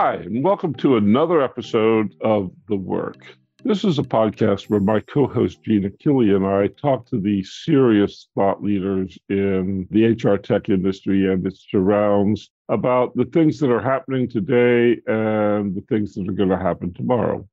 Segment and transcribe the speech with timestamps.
[0.00, 3.36] Hi, and welcome to another episode of The Work.
[3.64, 7.42] This is a podcast where my co host Gina Killy and I talk to the
[7.42, 13.72] serious thought leaders in the HR tech industry and its surrounds about the things that
[13.72, 17.44] are happening today and the things that are going to happen tomorrow.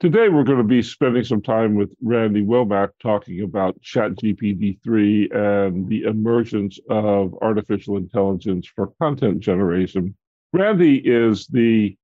[0.00, 5.30] Today, we're going to be spending some time with Randy Womack talking about ChatGPT 3
[5.32, 10.16] and the emergence of artificial intelligence for content generation.
[10.52, 11.96] Randy is the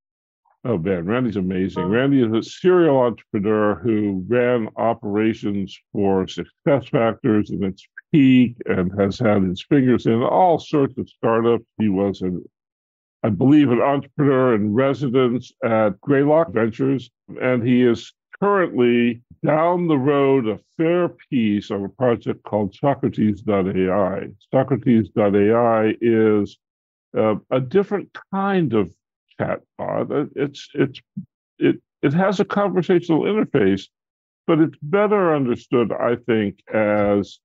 [0.67, 1.85] Oh man, Randy's amazing.
[1.85, 9.19] Randy is a serial entrepreneur who ran operations for SuccessFactors in its peak and has
[9.19, 11.67] had his fingers in all sorts of startups.
[11.79, 12.43] He was an
[13.23, 19.99] I believe an entrepreneur in residence at Greylock Ventures, and he is currently down the
[19.99, 24.29] road a fair piece on a project called Socrates.ai.
[24.51, 26.59] Socrates.ai is
[27.17, 28.93] uh, a different kind of
[29.41, 30.31] chatbot.
[30.35, 31.01] It's it's
[31.59, 33.89] it it has a conversational interface,
[34.47, 37.39] but it's better understood, I think, as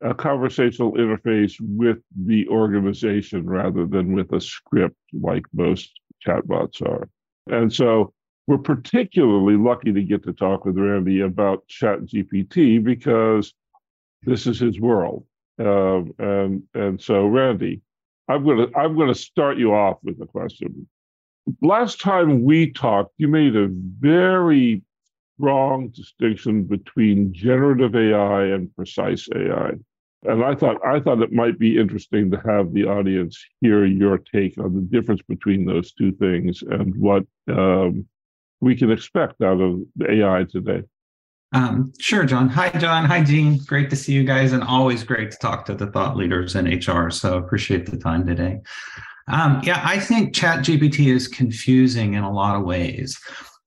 [0.00, 5.90] a conversational interface with the organization rather than with a script like most
[6.26, 7.08] chatbots are.
[7.50, 8.12] And so
[8.46, 13.54] we're particularly lucky to get to talk with Randy about ChatGPT because
[14.22, 15.24] this is his world.
[15.58, 17.80] Um, and and so Randy,
[18.28, 20.88] I'm gonna I'm gonna start you off with a question
[21.60, 24.82] last time we talked, you made a very
[25.36, 29.72] strong distinction between generative AI and precise AI.
[30.26, 34.16] And I thought I thought it might be interesting to have the audience hear your
[34.18, 38.06] take on the difference between those two things and what um,
[38.60, 40.82] we can expect out of AI today.
[41.54, 42.48] Um, sure, John.
[42.48, 43.04] Hi, John.
[43.04, 43.60] Hi, Gene.
[43.64, 46.66] Great to see you guys, and always great to talk to the thought leaders in
[46.66, 47.10] HR.
[47.10, 48.60] So appreciate the time today.
[49.28, 53.18] Um, yeah, I think Chat GPT is confusing in a lot of ways.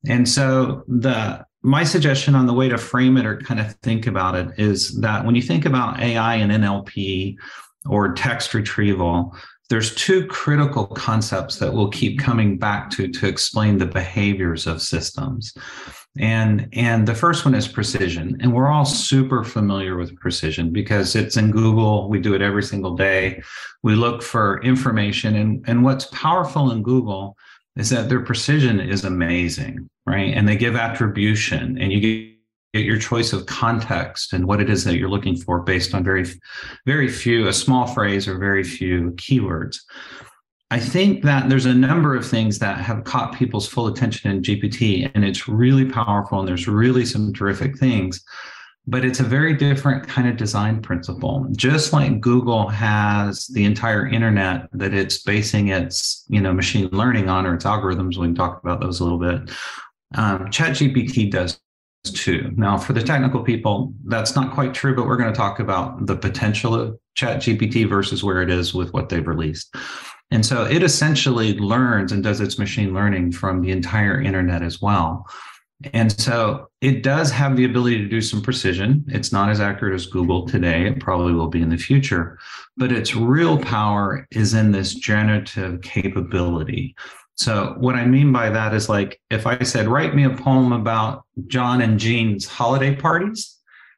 [0.06, 4.06] And so the my suggestion on the way to frame it or kind of think
[4.06, 7.36] about it is that when you think about AI and NLP
[7.86, 9.36] or text retrieval,
[9.70, 14.82] there's two critical concepts that we'll keep coming back to to explain the behaviors of
[14.82, 15.54] systems
[16.20, 18.38] and and the first one is precision.
[18.40, 22.10] And we're all super familiar with precision because it's in google.
[22.10, 23.42] We do it every single day.
[23.84, 25.36] We look for information.
[25.36, 27.38] And and what's powerful in google
[27.76, 30.34] is that their precision is amazing right?
[30.34, 32.00] And they give attribution and you
[32.74, 36.04] get your choice of context and what it is that you're looking for based on
[36.04, 36.26] very
[36.86, 39.80] very few a small phrase or very few keywords
[40.72, 44.42] i think that there's a number of things that have caught people's full attention in
[44.42, 48.24] gpt and it's really powerful and there's really some terrific things
[48.90, 54.08] but it's a very different kind of design principle just like google has the entire
[54.08, 58.36] internet that it's basing its you know machine learning on or its algorithms we can
[58.36, 59.50] talk about those a little bit
[60.16, 61.60] um, ChatGPT does
[62.04, 62.52] too.
[62.56, 66.06] Now, for the technical people, that's not quite true, but we're going to talk about
[66.06, 69.76] the potential of Chat GPT versus where it is with what they've released.
[70.32, 74.82] And so it essentially learns and does its machine learning from the entire internet as
[74.82, 75.26] well.
[75.94, 79.06] And so it does have the ability to do some precision.
[79.08, 80.88] It's not as accurate as Google today.
[80.88, 82.40] It probably will be in the future,
[82.78, 86.96] but its real power is in this generative capability.
[87.36, 90.72] So what I mean by that is like if I said, write me a poem
[90.72, 93.56] about John and Jean's holiday parties,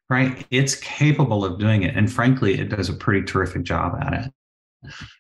[0.09, 0.45] right?
[0.51, 1.95] It's capable of doing it.
[1.95, 4.33] And frankly, it does a pretty terrific job at it.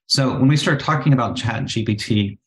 [0.07, 2.37] So when we start talking about chat GPT,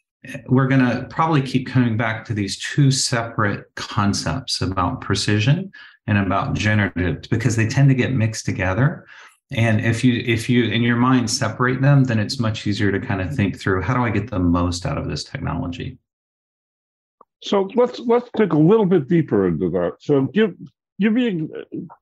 [0.46, 5.72] we're going to probably keep coming back to these two separate concepts about precision
[6.06, 9.06] and about generative because they tend to get mixed together.
[9.52, 12.98] And if you if you in your mind separate them then it's much easier to
[12.98, 15.98] kind of think through how do i get the most out of this technology?
[17.42, 19.96] So let's let's dig a little bit deeper into that.
[20.00, 20.54] So give
[21.12, 21.48] me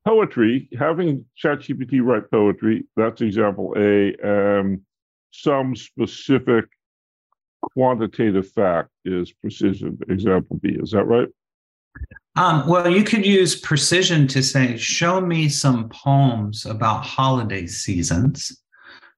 [0.07, 4.83] poetry having ChatGPT write poetry that's example a um,
[5.31, 6.65] some specific
[7.63, 11.29] quantitative fact is precision example b is that right?
[12.37, 18.57] Um, well, you could use precision to say, show me some poems about holiday seasons,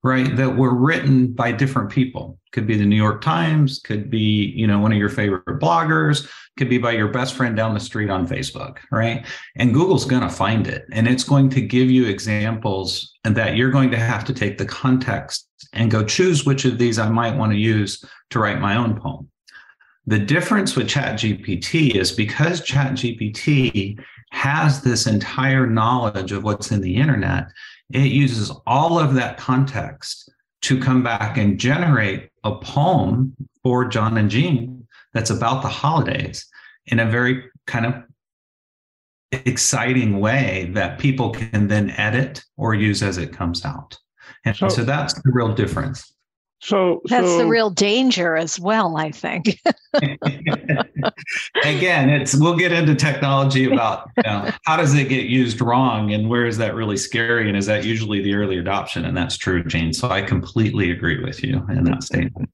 [0.03, 2.39] right, that were written by different people.
[2.53, 6.29] Could be the New York Times, could be, you know, one of your favorite bloggers,
[6.59, 9.25] could be by your best friend down the street on Facebook, right?
[9.57, 13.71] And Google's going to find it and it's going to give you examples that you're
[13.71, 17.37] going to have to take the context and go choose which of these I might
[17.37, 19.29] want to use to write my own poem.
[20.07, 23.99] The difference with ChatGPT is because ChatGPT
[24.33, 27.47] has this entire knowledge of what's in the internet,
[27.93, 30.31] it uses all of that context
[30.63, 36.47] to come back and generate a poem for John and Jean that's about the holidays
[36.87, 37.95] in a very kind of
[39.33, 43.99] exciting way that people can then edit or use as it comes out.
[44.45, 46.13] And so, so that's the real difference.
[46.63, 49.61] So that's so, the real danger as well, I think.
[51.65, 56.13] Again, it's we'll get into technology about you know, how does it get used wrong
[56.13, 59.37] and where is that really scary and is that usually the early adoption and that's
[59.37, 59.93] true, Jane.
[59.93, 62.49] So I completely agree with you in that statement.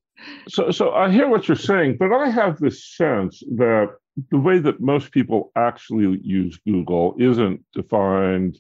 [0.49, 3.91] So so I hear what you're saying, but I have this sense that
[4.31, 8.59] the way that most people actually use Google isn't to find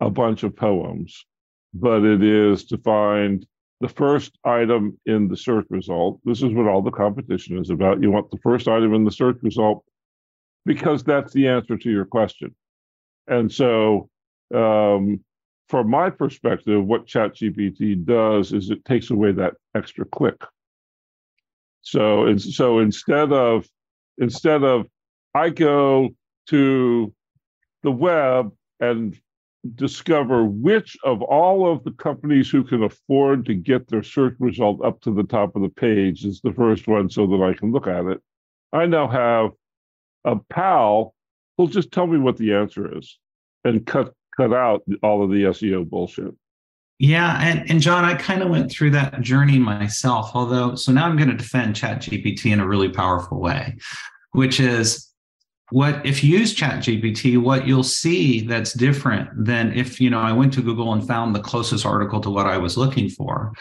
[0.00, 1.24] a bunch of poems,
[1.72, 3.46] but it is to find
[3.82, 6.20] the first item in the search result.
[6.24, 8.00] This is what all the competition is about.
[8.00, 9.84] You want the first item in the search result
[10.64, 12.54] because that's the answer to your question.
[13.26, 14.08] And so,
[14.54, 15.24] um,
[15.68, 20.40] from my perspective, what ChatGPT does is it takes away that extra click.
[21.80, 23.66] So, so instead of
[24.18, 24.86] instead of
[25.34, 26.10] I go
[26.50, 27.12] to
[27.82, 29.18] the web and
[29.74, 34.84] discover which of all of the companies who can afford to get their search result
[34.84, 37.70] up to the top of the page is the first one so that I can
[37.70, 38.20] look at it.
[38.72, 39.50] I now have
[40.24, 41.14] a pal
[41.56, 43.18] who'll just tell me what the answer is
[43.64, 46.34] and cut cut out all of the SEO bullshit.
[46.98, 51.06] Yeah, and, and John, I kind of went through that journey myself, although so now
[51.06, 53.76] I'm going to defend ChatGPT in a really powerful way,
[54.32, 55.11] which is
[55.72, 60.20] what if you use chat gpt what you'll see that's different than if you know
[60.20, 63.52] i went to google and found the closest article to what i was looking for.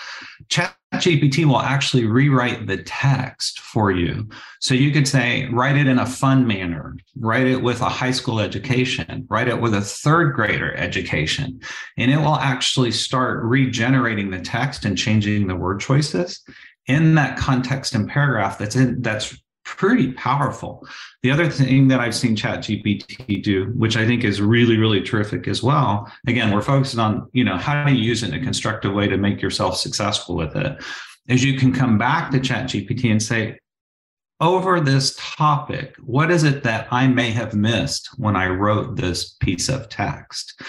[0.49, 4.27] Chat gpt will actually rewrite the text for you.
[4.59, 8.11] So you could say write it in a fun manner write it with a high
[8.11, 11.59] school education write it with a third grader education
[11.97, 16.41] and it will actually start regenerating the text and changing the word choices
[16.87, 19.37] in that context and paragraph that's in that's
[19.77, 20.88] pretty powerful.
[21.23, 25.47] The other thing that I've seen ChatGPT do, which I think is really, really terrific
[25.47, 26.12] as well.
[26.27, 29.07] Again, we're focusing on, you know, how do you use it in a constructive way
[29.07, 30.83] to make yourself successful with it,
[31.27, 33.57] is you can come back to ChatGPT and say,
[34.39, 39.35] over this topic, what is it that I may have missed when I wrote this
[39.39, 40.59] piece of text?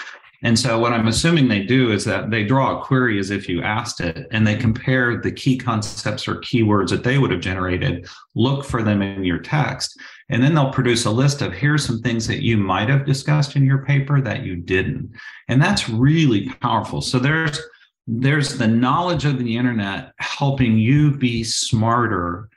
[0.43, 3.47] And so, what I'm assuming they do is that they draw a query as if
[3.47, 7.39] you asked it, and they compare the key concepts or keywords that they would have
[7.39, 9.97] generated, look for them in your text,
[10.29, 13.55] and then they'll produce a list of here's some things that you might have discussed
[13.55, 15.09] in your paper that you didn't.
[15.47, 17.01] And that's really powerful.
[17.01, 17.59] So, there's
[18.05, 22.49] there's the knowledge of the internet helping you be smarter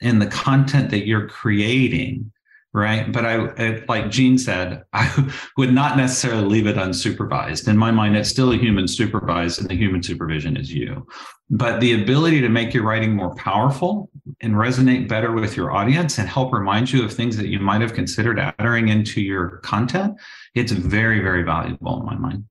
[0.00, 2.30] in the content that you're creating
[2.74, 3.12] right?
[3.12, 7.68] But I, like Gene said, I would not necessarily leave it unsupervised.
[7.68, 11.06] In my mind, it's still a human supervised, and the human supervision is you.
[11.50, 14.10] But the ability to make your writing more powerful
[14.40, 17.82] and resonate better with your audience and help remind you of things that you might
[17.82, 20.18] have considered entering into your content,
[20.54, 22.44] it's very, very valuable in my mind.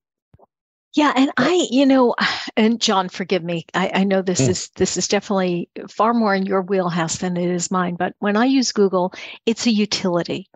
[0.93, 2.15] Yeah, and I, you know,
[2.57, 3.65] and John, forgive me.
[3.73, 4.49] I, I know this mm.
[4.49, 7.95] is this is definitely far more in your wheelhouse than it is mine.
[7.95, 9.13] But when I use Google,
[9.45, 10.49] it's a utility.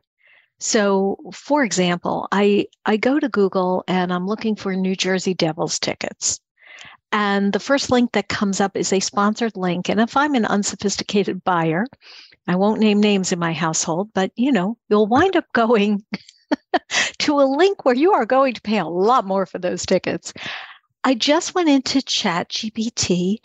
[0.60, 5.80] So, for example, I I go to Google and I'm looking for New Jersey Devils
[5.80, 6.40] tickets.
[7.12, 9.90] And the first link that comes up is a sponsored link.
[9.90, 11.86] And if I'm an unsophisticated buyer,
[12.48, 16.04] I won't name names in my household, but you know, you'll wind up going
[17.20, 20.34] to a link where you are going to pay a lot more for those tickets.
[21.04, 23.38] I just went into Chat GPT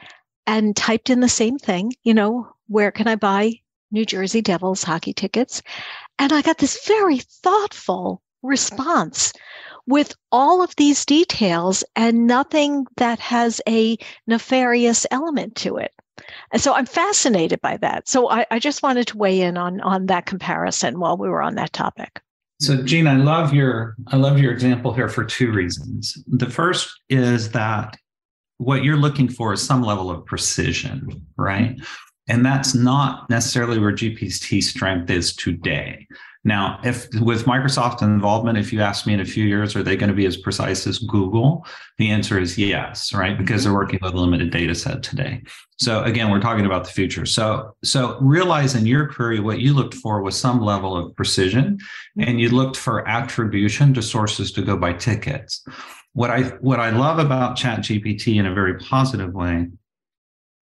[0.47, 4.83] and typed in the same thing, you know, where can I buy New Jersey Devils
[4.83, 5.63] hockey tickets?
[6.19, 9.33] And I got this very thoughtful response
[9.87, 15.93] with all of these details and nothing that has a nefarious element to it.
[16.53, 18.09] And so I'm fascinated by that.
[18.09, 21.43] So I, I just wanted to weigh in on on that comparison while we were
[21.43, 22.21] on that topic.
[22.61, 22.87] So mm-hmm.
[22.87, 26.23] Gene, I love your I love your example here for two reasons.
[26.27, 27.97] The first is that
[28.59, 31.81] what you're looking for is some level of precision, right?
[32.29, 36.07] And that's not necessarily where GPT strength is today.
[36.43, 39.97] Now, if with Microsoft involvement, if you ask me in a few years, are they
[39.97, 41.67] going to be as precise as Google?
[41.99, 43.37] The answer is yes, right?
[43.37, 43.71] Because mm-hmm.
[43.71, 45.43] they're working with a limited data set today.
[45.79, 47.27] So again, we're talking about the future.
[47.27, 51.77] So, so realize in your query, what you looked for was some level of precision
[51.77, 52.23] mm-hmm.
[52.29, 55.63] and you looked for attribution to sources to go buy tickets.
[56.15, 59.69] What I what I love about ChatGPT in a very positive way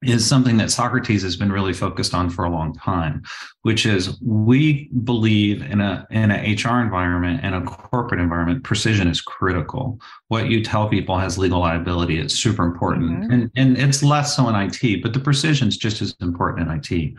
[0.02, 3.22] is something that Socrates has been really focused on for a long time,
[3.62, 9.08] which is we believe in a in an HR environment and a corporate environment, precision
[9.08, 10.00] is critical.
[10.28, 12.20] What you tell people has legal liability.
[12.20, 13.10] It's super important.
[13.10, 13.32] Mm-hmm.
[13.32, 16.76] And, and it's less so in IT, but the precision is just as important in
[16.76, 17.14] IT.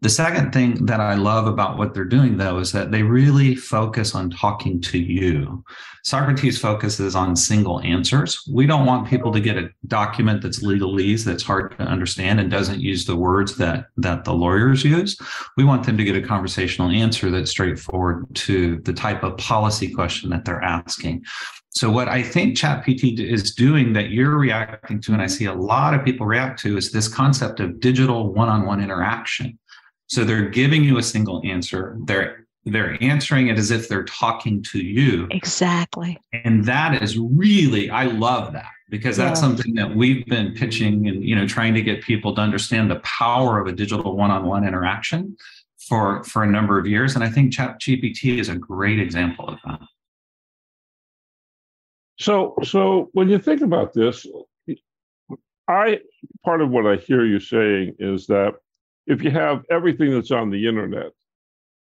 [0.00, 3.56] The second thing that I love about what they're doing, though, is that they really
[3.56, 5.64] focus on talking to you.
[6.04, 8.48] Socrates focuses on single answers.
[8.48, 12.48] We don't want people to get a document that's legalese, that's hard to understand, and
[12.48, 15.16] doesn't use the words that, that the lawyers use.
[15.56, 19.92] We want them to get a conversational answer that's straightforward to the type of policy
[19.92, 21.24] question that they're asking.
[21.70, 25.54] So, what I think ChatPT is doing that you're reacting to, and I see a
[25.54, 29.58] lot of people react to, is this concept of digital one on one interaction.
[30.08, 31.96] So they're giving you a single answer.
[32.04, 35.26] They're they're answering it as if they're talking to you.
[35.30, 36.18] Exactly.
[36.32, 39.46] And that is really, I love that because that's yeah.
[39.46, 43.00] something that we've been pitching and you know trying to get people to understand the
[43.00, 45.36] power of a digital one-on-one interaction
[45.78, 47.14] for for a number of years.
[47.14, 49.80] And I think Chat GPT is a great example of that.
[52.18, 54.26] So so when you think about this,
[55.68, 56.00] I
[56.44, 58.54] part of what I hear you saying is that
[59.08, 61.12] if you have everything that's on the internet,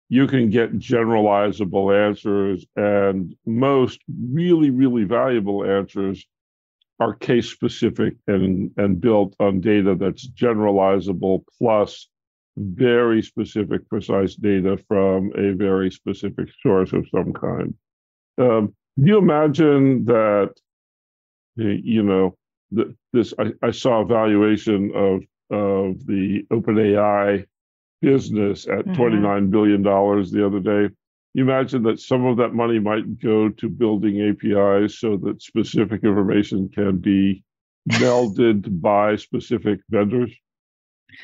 [0.09, 4.01] you can get generalizable answers, and most
[4.31, 6.27] really, really valuable answers
[7.01, 12.09] are case specific and, and built on data that's generalizable plus
[12.57, 17.75] very specific, precise data from a very specific source of some kind.
[18.39, 20.53] Um, do you imagine that,
[21.57, 22.37] you know,
[23.13, 23.33] this?
[23.39, 27.47] I, I saw a valuation of of the OpenAI
[28.01, 29.01] business at mm-hmm.
[29.01, 30.95] $29 billion the other day.
[31.35, 36.05] You imagine that some of that money might go to building APIs so that specific
[36.05, 37.43] information can be
[37.89, 40.33] melded by specific vendors?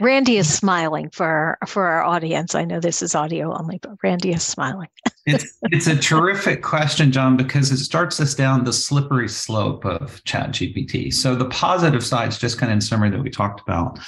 [0.00, 2.54] Randy is smiling for for our audience.
[2.54, 4.88] I know this is audio only, but Randy is smiling.
[5.26, 10.22] it's it's a terrific question, John, because it starts us down the slippery slope of
[10.24, 11.12] Chat GPT.
[11.12, 13.98] So the positive sides, just kind of in summary that we talked about,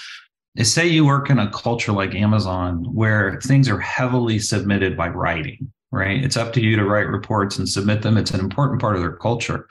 [0.57, 5.09] is say you work in a culture like Amazon where things are heavily submitted by
[5.09, 6.23] writing right?
[6.23, 8.17] It's up to you to write reports and submit them.
[8.17, 9.67] It's an important part of their culture.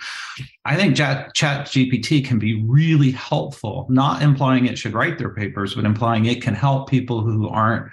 [0.65, 5.75] I think Chat, GPT can be really helpful, not implying it should write their papers,
[5.75, 7.91] but implying it can help people who aren't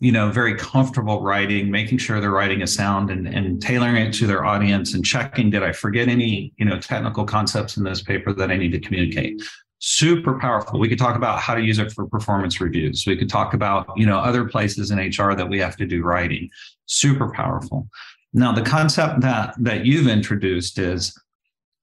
[0.00, 4.12] you know very comfortable writing making sure they're writing a sound and, and tailoring it
[4.12, 8.02] to their audience and checking did i forget any you know technical concepts in this
[8.02, 9.40] paper that i need to communicate
[9.84, 10.80] super powerful.
[10.80, 13.04] We could talk about how to use it for performance reviews.
[13.06, 16.02] We could talk about you know other places in hr that we have to do
[16.02, 16.48] writing.
[16.86, 17.88] Super powerful.
[18.32, 21.18] Now the concept that that you've introduced is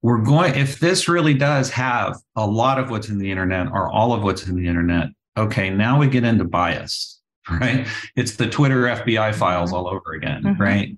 [0.02, 3.88] we're going if this really does have a lot of what's in the internet or
[3.92, 7.88] all of what's in the internet okay now we get into bias right?
[8.16, 9.78] It's the twitter fbi files mm-hmm.
[9.78, 10.62] all over again mm-hmm.
[10.62, 10.98] right?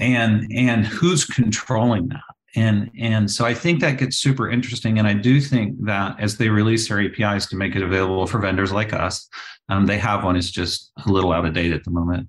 [0.00, 4.98] And and who's controlling that and and so i think that gets super interesting.
[4.98, 8.38] And i do think that as they release their apis to make it available for
[8.38, 9.28] vendors like us
[9.68, 10.36] um, they have one.
[10.36, 12.28] It's just a little out of date at the moment.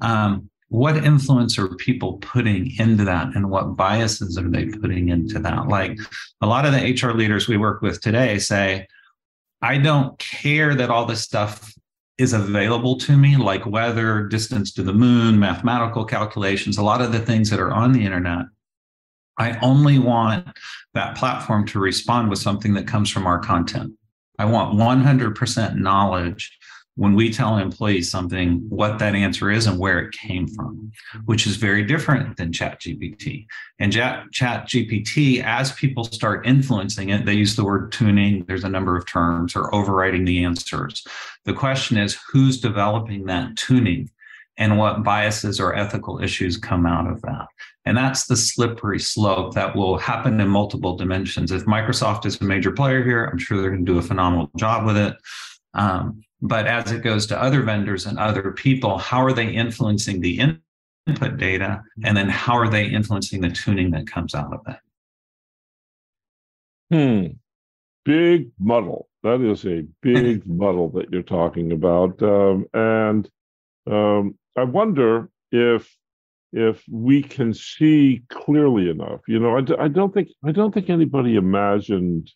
[0.00, 5.38] Um, what influence are people putting into that and what biases are they putting into
[5.38, 5.68] that?
[5.68, 5.96] Like
[6.40, 8.86] a lot of the hr leaders we work with today say
[9.62, 11.72] i don't care that all this stuff
[12.18, 17.12] is available to me like weather distance to the moon mathematical calculations a lot of
[17.12, 18.46] the things that are on the internet
[19.38, 20.46] I only want
[20.94, 23.92] that platform to respond with something that comes from our content.
[24.38, 26.56] I want 100% knowledge
[26.96, 30.92] when we tell employees something, what that answer is and where it came from,
[31.24, 33.46] which is very different than Chat GPT.
[33.80, 38.62] And Chat, Chat GPT, as people start influencing it, they use the word tuning, there's
[38.62, 41.04] a number of terms, or overriding the answers.
[41.44, 44.10] The question is who's developing that tuning?
[44.56, 47.46] and what biases or ethical issues come out of that.
[47.86, 51.52] And that's the slippery slope that will happen in multiple dimensions.
[51.52, 54.50] If Microsoft is a major player here, I'm sure they're going to do a phenomenal
[54.56, 55.16] job with it.
[55.74, 60.20] Um, but as it goes to other vendors and other people, how are they influencing
[60.20, 60.40] the
[61.06, 61.82] input data?
[62.04, 64.76] And then how are they influencing the tuning that comes out of it?
[66.90, 67.32] Hmm.
[68.04, 69.08] Big muddle.
[69.22, 72.22] That is a big muddle that you're talking about.
[72.22, 73.28] Um, and
[73.90, 75.94] um, I wonder if
[76.54, 79.20] if we can see clearly enough.
[79.26, 82.30] You know, I, I don't think I don't think anybody imagined,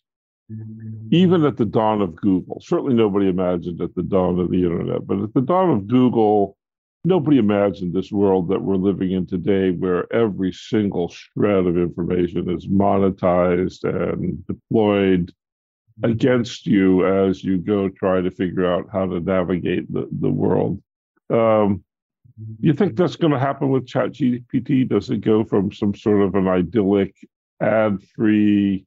[1.09, 2.61] even at the dawn of Google.
[2.61, 5.07] Certainly, nobody imagined at the dawn of the internet.
[5.07, 6.57] But at the dawn of Google,
[7.05, 12.49] nobody imagined this world that we're living in today, where every single shred of information
[12.49, 15.33] is monetized and deployed
[16.03, 20.81] against you as you go try to figure out how to navigate the, the world.
[21.29, 21.83] Um,
[22.59, 24.87] you think that's going to happen with ChatGPT?
[24.87, 27.15] Does it go from some sort of an idyllic,
[27.61, 28.85] ad free,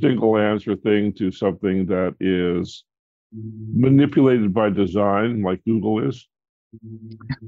[0.00, 2.84] single answer thing to something that is
[3.32, 6.28] manipulated by design like Google is?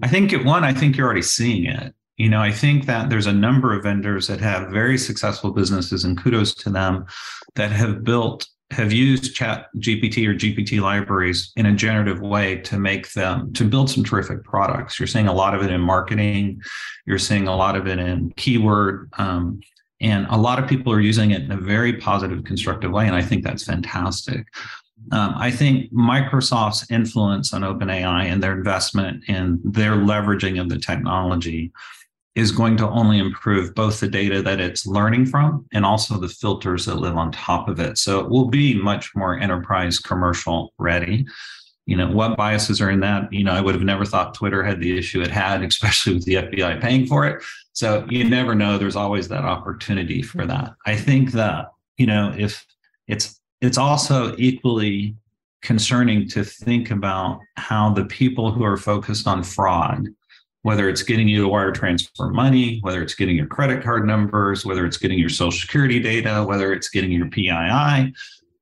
[0.03, 1.95] I think it one, I think you're already seeing it.
[2.17, 6.05] You know, I think that there's a number of vendors that have very successful businesses,
[6.05, 7.07] and kudos to them,
[7.55, 12.79] that have built, have used Chat GPT or GPT libraries in a generative way to
[12.79, 14.99] make them to build some terrific products.
[14.99, 16.61] You're seeing a lot of it in marketing.
[17.07, 19.11] You're seeing a lot of it in keyword.
[19.19, 19.61] Um,
[20.01, 23.07] and a lot of people are using it in a very positive, constructive way.
[23.07, 24.47] And I think that's fantastic.
[25.11, 30.79] Um, I think Microsoft's influence on OpenAI and their investment and their leveraging of the
[30.79, 31.73] technology
[32.35, 36.29] is going to only improve both the data that it's learning from and also the
[36.29, 37.99] filters that live on top of it.
[37.99, 41.27] So it will be much more enterprise commercial ready.
[41.85, 43.31] You know, what biases are in that?
[43.33, 46.25] You know, I would have never thought Twitter had the issue it had, especially with
[46.25, 47.43] the FBI paying for it.
[47.75, 48.79] So you never know.
[48.79, 50.49] There's always that opportunity for mm-hmm.
[50.49, 50.75] that.
[50.87, 52.65] I think that, you know, if
[53.09, 55.15] it's it's also equally
[55.63, 60.09] concerning to think about how the people who are focused on fraud
[60.63, 64.65] whether it's getting you to wire transfer money, whether it's getting your credit card numbers,
[64.65, 68.15] whether it's getting your social security data, whether it's getting your PII.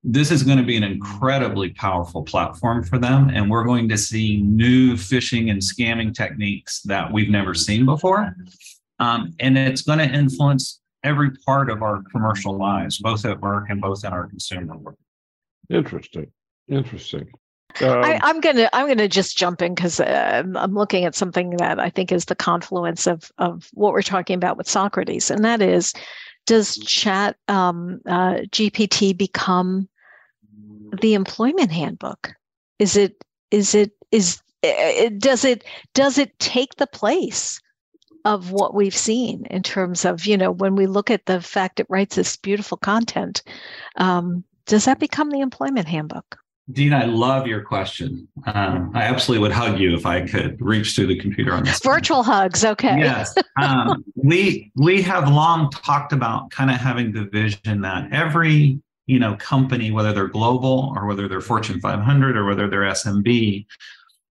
[0.03, 3.31] This is going to be an incredibly powerful platform for them.
[3.35, 8.35] And we're going to see new phishing and scamming techniques that we've never seen before.
[8.99, 13.67] Um, and it's going to influence every part of our commercial lives, both at work
[13.69, 14.97] and both in our consumer work.
[15.69, 16.31] Interesting.
[16.69, 17.29] Interesting.
[17.81, 21.51] Um, I, am gonna I'm gonna just jump in because uh, I'm looking at something
[21.57, 25.45] that I think is the confluence of of what we're talking about with Socrates, and
[25.45, 25.93] that is,
[26.47, 29.89] does Chat um, uh, GPT become
[31.01, 32.33] the employment handbook?
[32.79, 37.61] Is it is it is it, does it does it take the place
[38.25, 41.81] of what we've seen in terms of you know when we look at the fact
[41.81, 43.43] it writes this beautiful content?
[43.97, 46.37] Um, does that become the employment handbook?
[46.73, 48.29] Dean, I love your question.
[48.47, 51.81] Um, I absolutely would hug you if I could reach through the computer on this.
[51.81, 52.99] Virtual hugs, okay.
[52.99, 58.81] Yes, um, we we have long talked about kind of having the vision that every
[59.07, 63.67] you know company, whether they're global or whether they're Fortune 500 or whether they're SMB,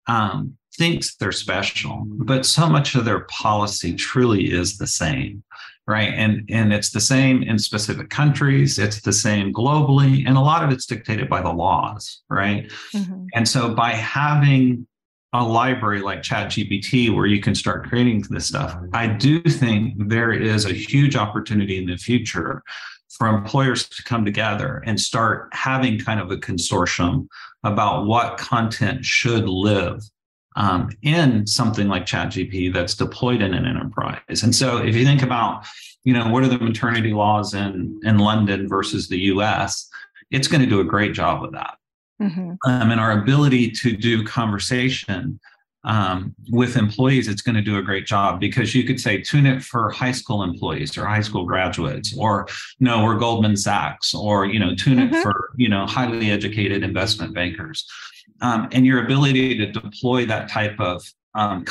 [0.08, 5.44] um, thinks they're special, but so much of their policy truly is the same
[5.88, 10.42] right and and it's the same in specific countries it's the same globally and a
[10.42, 13.26] lot of it's dictated by the laws right mm-hmm.
[13.34, 14.88] and so by having
[15.36, 20.32] a library like ChatGPT where you can start creating this stuff i do think there
[20.32, 22.64] is a huge opportunity in the future
[23.18, 27.28] for employers to come together and start having kind of a consortium
[27.64, 30.02] about what content should live
[30.56, 34.44] um, in something like ChatGPT that's deployed in an enterprise.
[34.44, 35.66] And so if you think about,
[36.04, 39.90] you know, what are the maternity laws in, in London versus the US,
[40.32, 41.78] it's going to do a great job with that.
[42.22, 42.54] Mm-hmm.
[42.66, 45.40] Um, and our ability to do conversation
[45.86, 49.46] um, with employees, it's going to do a great job because you could say tune
[49.46, 52.48] it for high school employees or high school graduates, or
[52.80, 55.14] no, we're Goldman Sachs, or you know, tune mm-hmm.
[55.14, 57.86] it for you know highly educated investment bankers
[58.42, 61.04] um, and your ability to deploy that type of
[61.36, 61.66] um,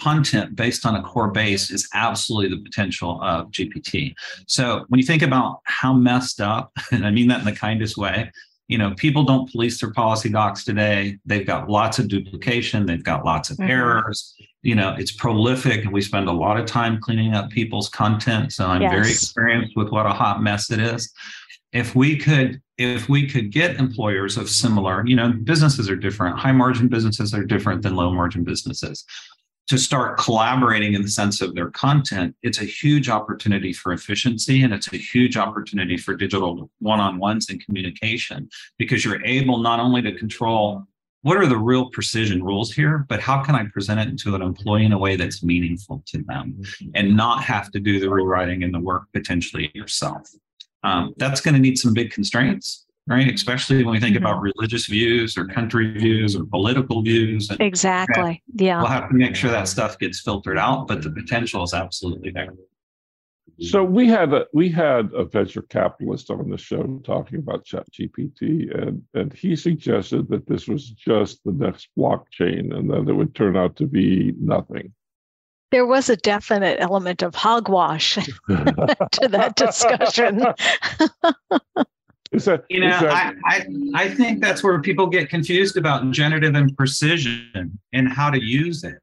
[0.00, 4.14] content based on a core base is absolutely the potential of GPT.
[4.46, 7.96] So when you think about how messed up, and I mean that in the kindest
[7.96, 8.30] way,
[8.68, 11.18] you know, people don't police their policy docs today.
[11.26, 12.86] They've got lots of duplication.
[12.86, 13.70] They've got lots of mm-hmm.
[13.70, 14.32] errors.
[14.62, 18.52] You know, it's prolific, and we spend a lot of time cleaning up people's content.
[18.52, 18.92] So I'm yes.
[18.92, 21.12] very experienced with what a hot mess it is
[21.72, 26.38] if we could if we could get employers of similar you know businesses are different.
[26.38, 29.04] High margin businesses are different than low margin businesses.
[29.68, 34.62] To start collaborating in the sense of their content it's a huge opportunity for efficiency
[34.62, 40.02] and it's a huge opportunity for digital one-on-ones and communication because you're able not only
[40.02, 40.84] to control
[41.22, 44.42] what are the real precision rules here but how can i present it to an
[44.42, 46.60] employee in a way that's meaningful to them
[46.94, 50.28] and not have to do the rewriting and the work potentially yourself
[50.82, 53.32] um, that's going to need some big constraints right?
[53.32, 54.52] Especially when we think about mm-hmm.
[54.56, 58.42] religious views or country views or political views and exactly.
[58.54, 58.80] Yeah.
[58.80, 62.30] We'll have to make sure that stuff gets filtered out but the potential is absolutely
[62.30, 62.54] there.
[63.62, 67.86] So we had a we had a venture capitalist on the show talking about chat
[67.92, 73.12] gpt and and he suggested that this was just the next blockchain and that it
[73.12, 74.94] would turn out to be nothing
[75.70, 78.14] there was a definite element of hogwash
[78.48, 80.44] to that discussion.
[82.32, 83.34] Is that, you know, that...
[83.44, 88.30] I, I, I think that's where people get confused about generative and precision and how
[88.30, 88.98] to use it.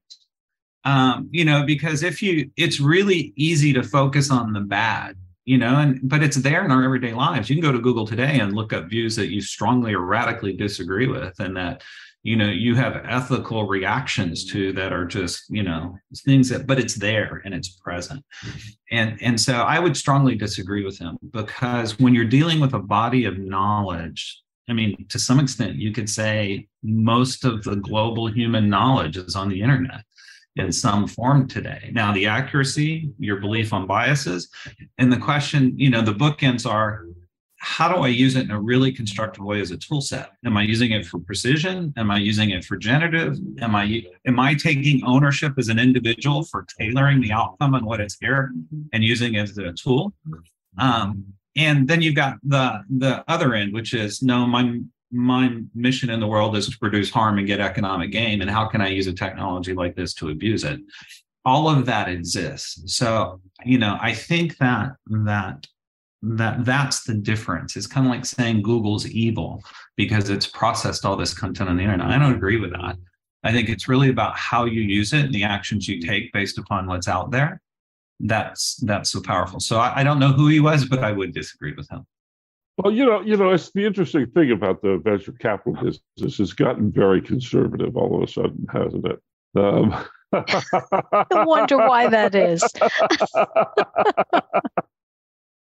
[0.85, 5.15] Um, you know, because if you, it's really easy to focus on the bad.
[5.47, 8.05] you know and but it's there in our everyday lives you can go to google
[8.05, 11.81] today and look up views that you strongly or radically disagree with and that
[12.27, 16.77] you know you have ethical reactions to that are just you know things that but
[16.77, 18.21] it's there and it's present
[18.91, 22.79] and and so i would strongly disagree with him because when you're dealing with a
[22.79, 28.27] body of knowledge i mean to some extent you could say most of the global
[28.27, 30.03] human knowledge is on the internet
[30.57, 31.91] in some form today.
[31.93, 34.49] Now, the accuracy, your belief on biases,
[34.97, 37.05] and the question, you know, the bookends are
[37.59, 40.31] how do I use it in a really constructive way as a tool set?
[40.45, 41.93] Am I using it for precision?
[41.97, 43.37] Am I using it for generative?
[43.61, 47.99] Am I am I taking ownership as an individual for tailoring the outcome and what
[47.99, 48.51] it's here
[48.93, 50.13] and using it as a tool?
[50.77, 54.79] Um, and then you've got the the other end, which is no, my
[55.11, 58.65] my mission in the world is to produce harm and get economic gain and how
[58.65, 60.81] can i use a technology like this to abuse it
[61.45, 65.65] all of that exists so you know i think that that
[66.21, 69.63] that that's the difference it's kind of like saying google's evil
[69.95, 72.97] because it's processed all this content on the internet i don't agree with that
[73.43, 76.57] i think it's really about how you use it and the actions you take based
[76.57, 77.61] upon what's out there
[78.21, 81.33] that's that's so powerful so I, I don't know who he was but i would
[81.33, 82.05] disagree with him
[82.77, 86.39] well, you know, you know, it's the interesting thing about the venture capital business.
[86.39, 89.19] It's gotten very conservative all of a sudden, hasn't it?
[89.55, 89.95] Um,
[90.31, 92.63] I wonder why that is.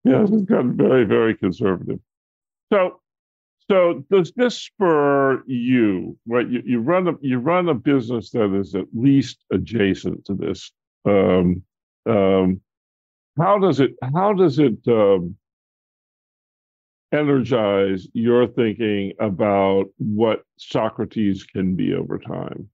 [0.09, 1.99] yes, it's gotten very, very conservative.
[2.71, 2.99] So,
[3.69, 6.17] so does this spur you?
[6.27, 10.33] Right, you, you run a you run a business that is at least adjacent to
[10.33, 10.71] this.
[11.05, 11.63] Um,
[12.05, 12.61] um,
[13.37, 13.91] how does it?
[14.13, 14.77] How does it?
[14.87, 15.35] Um,
[17.11, 22.69] energize your thinking about what Socrates can be over time?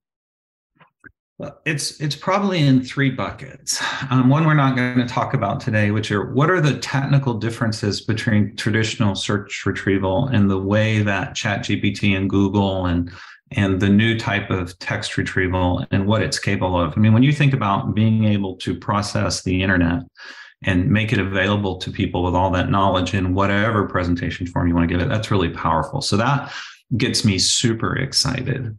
[1.66, 3.82] It's it's probably in three buckets.
[4.10, 7.34] Um, one we're not going to talk about today, which are what are the technical
[7.34, 13.10] differences between traditional search retrieval and the way that ChatGPT and Google and
[13.50, 16.94] and the new type of text retrieval and what it's capable of.
[16.96, 20.02] I mean, when you think about being able to process the internet
[20.64, 24.74] and make it available to people with all that knowledge in whatever presentation form you
[24.74, 25.08] want to give it.
[25.08, 26.00] That's really powerful.
[26.00, 26.52] So that
[26.96, 28.76] gets me super excited.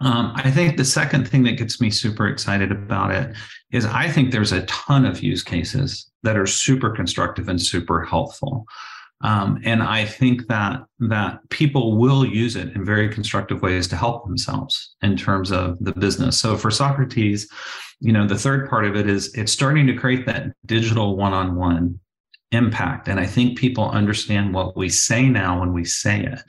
[0.00, 3.36] Um, I think the second thing that gets me super excited about it
[3.70, 8.04] is I think there's a ton of use cases that are super constructive and super
[8.04, 8.66] helpful.
[9.20, 13.96] Um, and I think that that people will use it in very constructive ways to
[13.96, 16.38] help themselves in terms of the business.
[16.38, 17.48] So for Socrates,
[18.00, 21.98] you know, the third part of it is it's starting to create that digital one-on-one
[22.54, 23.08] impact.
[23.08, 26.40] And I think people understand what we say now when we say it,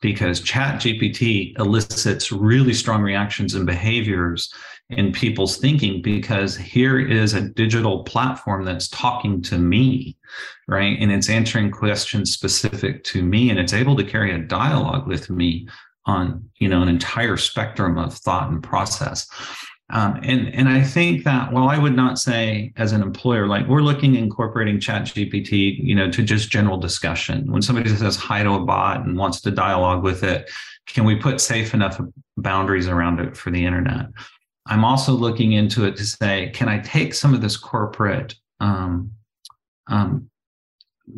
[0.00, 4.52] because Chat GPT elicits really strong reactions and behaviors
[4.90, 10.16] in people's thinking because here is a digital platform that's talking to me,
[10.66, 10.98] right?
[11.00, 15.30] And it's answering questions specific to me and it's able to carry a dialogue with
[15.30, 15.68] me
[16.06, 19.28] on, you know, an entire spectrum of thought and process.
[19.92, 23.66] Um, and and I think that while I would not say as an employer, like
[23.66, 27.50] we're looking incorporating Chat GPT, you know, to just general discussion.
[27.50, 30.48] When somebody says hi to a bot and wants to dialogue with it,
[30.86, 32.00] can we put safe enough
[32.36, 34.06] boundaries around it for the internet?
[34.66, 39.10] I'm also looking into it to say, can I take some of this corporate um,
[39.88, 40.29] um,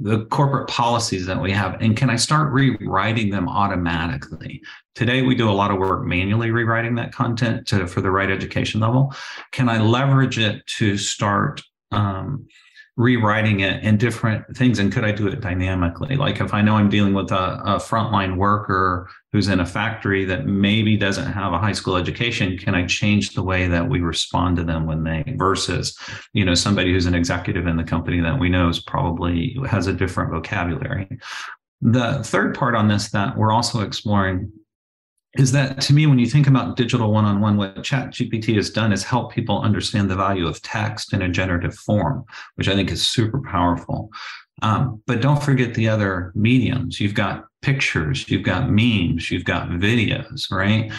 [0.01, 4.63] the corporate policies that we have and can i start rewriting them automatically?
[4.95, 8.31] Today we do a lot of work manually rewriting that content to, for the right
[8.31, 9.15] education level.
[9.53, 12.47] Can i leverage it to start um,
[12.97, 16.17] rewriting it in different things and could i do it dynamically?
[16.17, 20.25] Like if i know i'm dealing with a, a frontline worker who's in a factory
[20.25, 24.01] that maybe doesn't have a high school education can i change the way that we
[24.01, 25.97] respond to them when they versus
[26.33, 29.87] you know somebody who's an executive in the company that we know is probably has
[29.87, 31.09] a different vocabulary
[31.81, 34.53] the third part on this that we're also exploring
[35.39, 38.55] is that to me, when you think about digital one on one, what Chat GPT
[38.57, 42.25] has done is help people understand the value of text in a generative form,
[42.57, 44.11] which I think is super powerful.
[44.61, 47.01] Um, but don't forget the other mediums.
[47.01, 50.93] You've got pictures, you've got memes, you've got videos, right?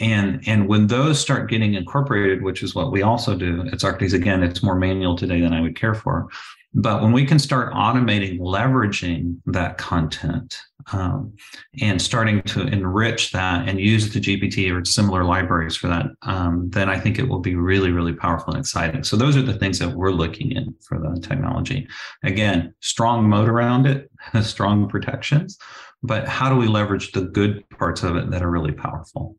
[0.00, 4.14] And and when those start getting incorporated, which is what we also do at Socrates,
[4.14, 6.28] again, it's more manual today than I would care for.
[6.72, 10.56] But when we can start automating, leveraging that content
[10.92, 11.34] um,
[11.80, 16.70] and starting to enrich that and use the GPT or similar libraries for that, um,
[16.70, 19.02] then I think it will be really, really powerful and exciting.
[19.02, 21.88] So those are the things that we're looking in for the technology.
[22.22, 24.08] Again, strong moat around it,
[24.42, 25.58] strong protections,
[26.02, 29.36] but how do we leverage the good parts of it that are really powerful?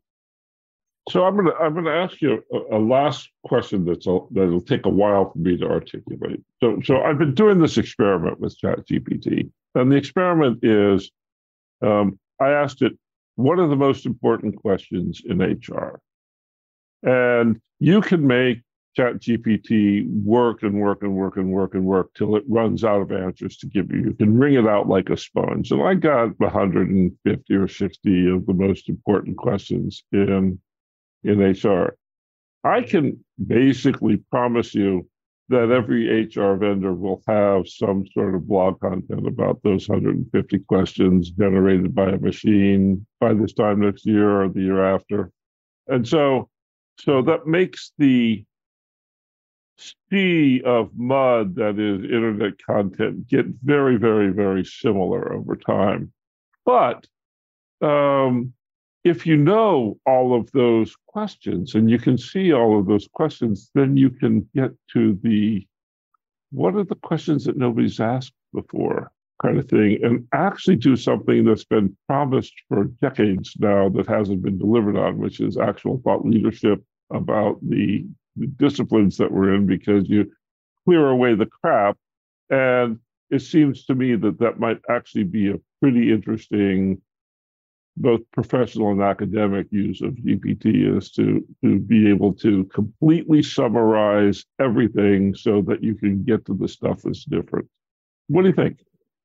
[1.10, 4.86] So I'm gonna I'm gonna ask you a, a last question that's a, that'll take
[4.86, 6.40] a while for me to articulate.
[6.60, 11.10] So so I've been doing this experiment with ChatGPT, and the experiment is
[11.82, 12.92] um, I asked it
[13.34, 16.00] what are the most important questions in HR,
[17.02, 18.58] and you can make
[18.96, 23.12] ChatGPT work and work and work and work and work till it runs out of
[23.12, 24.02] answers to give you.
[24.04, 25.70] You can wring it out like a sponge.
[25.70, 30.58] And I got 150 or 60 of the most important questions in
[31.24, 31.96] in HR.
[32.64, 35.08] I can basically promise you
[35.48, 41.30] that every HR vendor will have some sort of blog content about those 150 questions
[41.30, 45.30] generated by a machine by this time next year or the year after.
[45.88, 46.48] And so
[46.98, 48.44] so that makes the
[50.10, 56.12] sea of mud that is internet content get very, very, very similar over time.
[56.64, 57.06] But
[57.80, 58.52] um,
[59.04, 63.70] if you know all of those questions and you can see all of those questions,
[63.74, 65.66] then you can get to the
[66.52, 69.10] what are the questions that nobody's asked before
[69.42, 74.42] kind of thing and actually do something that's been promised for decades now that hasn't
[74.42, 78.06] been delivered on, which is actual thought leadership about the, the
[78.56, 80.30] disciplines that we're in because you
[80.84, 81.96] clear away the crap.
[82.50, 82.98] And
[83.30, 87.00] it seems to me that that might actually be a pretty interesting
[87.96, 94.44] both professional and academic use of GPT is to, to be able to completely summarize
[94.60, 97.68] everything so that you can get to the stuff that's different.
[98.28, 98.78] What do you think?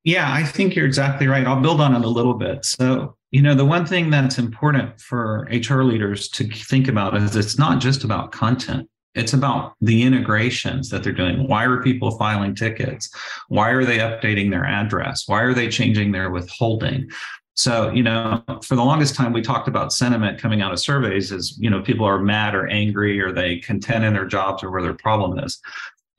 [0.04, 1.46] Yeah, I think you're exactly right.
[1.46, 2.66] I'll build on it a little bit.
[2.66, 7.36] So, you know, the one thing that's important for HR leaders to think about is
[7.36, 8.90] it's not just about content.
[9.18, 11.48] It's about the integrations that they're doing.
[11.48, 13.10] Why are people filing tickets?
[13.50, 15.24] Why are they updating their address?
[15.28, 17.10] Why are they changing their withholding?
[17.56, 21.32] So, you know, for the longest time, we talked about sentiment coming out of surveys
[21.32, 24.70] as, you know, people are mad or angry or they content in their jobs or
[24.70, 25.60] where their problem is.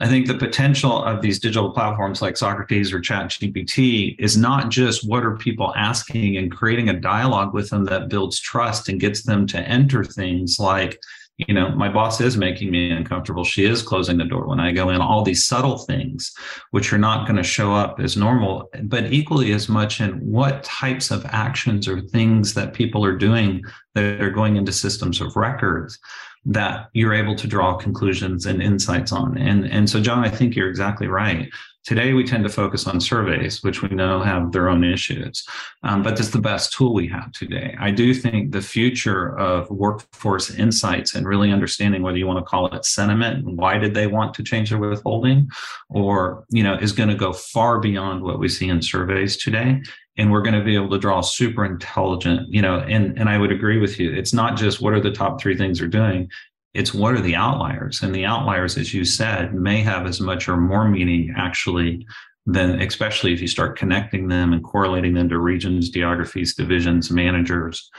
[0.01, 5.09] I think the potential of these digital platforms like Socrates or ChatGPT is not just
[5.09, 9.23] what are people asking and creating a dialogue with them that builds trust and gets
[9.23, 11.01] them to enter things like,
[11.39, 13.45] you know, my boss is making me uncomfortable.
[13.45, 16.35] She is closing the door when I go in, all these subtle things,
[16.73, 20.65] which are not going to show up as normal, but equally as much in what
[20.65, 23.63] types of actions or things that people are doing
[23.95, 25.99] that are going into systems of records
[26.45, 29.39] that you're able to draw conclusions and insights on.
[29.39, 31.49] And, and so, John, I think you're exactly right.
[31.85, 35.47] Today, we tend to focus on surveys, which we know have their own issues,
[35.85, 37.75] um, but it's the best tool we have today.
[37.81, 42.45] I do think the future of workforce insights and really understanding whether you want to
[42.45, 45.49] call it sentiment, why did they want to change their withholding,
[45.89, 49.81] or you know, is going to go far beyond what we see in surveys today.
[50.19, 53.39] And we're going to be able to draw super intelligent you know and and i
[53.39, 54.13] would agree with you.
[54.13, 56.29] It's not just what are the top three things they're doing
[56.75, 58.03] it's what are the outliers?
[58.03, 62.07] And the outliers as you said may have as much or more meaning actually
[62.47, 67.91] than especially if you start connecting them and correlating them to regions geographies divisions managers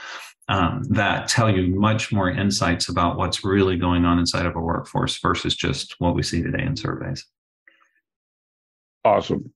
[0.48, 4.60] um, that tell you much more insights about what's really going on inside of a
[4.60, 7.24] workforce versus just what we see today in surveys.
[9.04, 9.52] Awesome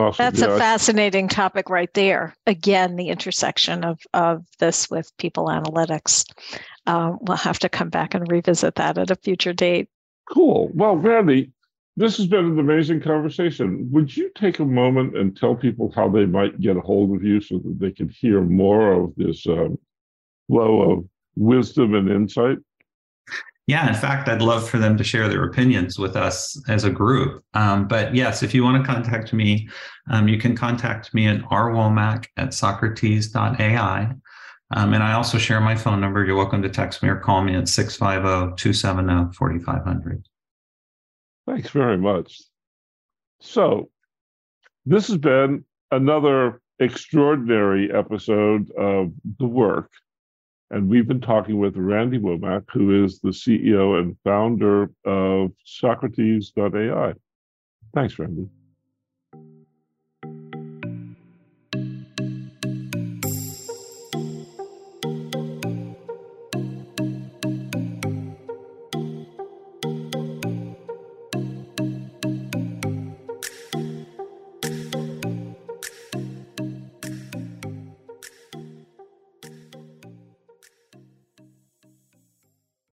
[0.00, 0.24] Awesome.
[0.24, 0.54] That's yeah.
[0.54, 2.34] a fascinating topic right there.
[2.46, 6.24] Again, the intersection of, of this with people analytics.
[6.86, 9.88] Uh, we'll have to come back and revisit that at a future date.
[10.28, 10.70] Cool.
[10.74, 11.52] Well, Randy,
[11.96, 13.88] this has been an amazing conversation.
[13.90, 17.24] Would you take a moment and tell people how they might get a hold of
[17.24, 19.78] you so that they can hear more of this um,
[20.48, 21.04] flow of
[21.36, 22.58] wisdom and insight?
[23.66, 26.90] Yeah, in fact, I'd love for them to share their opinions with us as a
[26.90, 27.42] group.
[27.54, 29.68] Um, but yes, if you want to contact me,
[30.08, 34.14] um, you can contact me at rwomack at socrates.ai.
[34.74, 36.24] Um, and I also share my phone number.
[36.24, 40.28] You're welcome to text me or call me at 650 270 4500.
[41.46, 42.40] Thanks very much.
[43.40, 43.90] So,
[44.84, 49.90] this has been another extraordinary episode of The Work.
[50.70, 57.14] And we've been talking with Randy Womack, who is the CEO and founder of Socrates.ai.
[57.94, 58.48] Thanks, Randy.